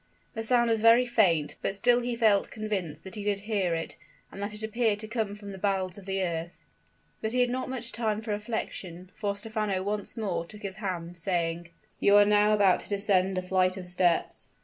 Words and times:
The 0.33 0.41
sound 0.41 0.71
was 0.71 0.81
very 0.81 1.05
faint: 1.05 1.57
but 1.61 1.75
still 1.75 1.99
he 1.99 2.15
felt 2.15 2.49
convinced 2.49 3.03
that 3.03 3.13
he 3.13 3.21
did 3.21 3.41
hear 3.41 3.75
it, 3.75 3.97
and 4.31 4.41
that 4.41 4.51
it 4.51 4.63
appeared 4.63 4.97
to 5.01 5.07
come 5.07 5.35
from 5.35 5.51
the 5.51 5.59
bowels 5.59 5.95
of 5.95 6.07
the 6.07 6.23
earth. 6.23 6.63
But 7.21 7.33
he 7.33 7.41
had 7.41 7.51
not 7.51 7.69
much 7.69 7.91
time 7.91 8.19
for 8.23 8.31
reflection; 8.31 9.11
for 9.13 9.35
Stephano 9.35 9.83
once 9.83 10.17
more 10.17 10.43
took 10.43 10.63
his 10.63 10.77
hand, 10.77 11.17
saying, 11.17 11.69
"You 11.99 12.15
are 12.17 12.25
now 12.25 12.51
about 12.53 12.79
to 12.79 12.89
descend 12.89 13.37
a 13.37 13.43
flight 13.43 13.77
of 13.77 13.85
steps." 13.85 14.47